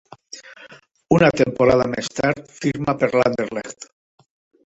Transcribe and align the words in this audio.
Una 1.17 1.27
temporada 1.41 1.85
més 1.91 2.09
tard 2.21 2.41
firma 2.61 2.97
per 3.03 3.11
l'Anderlecht. 3.19 3.89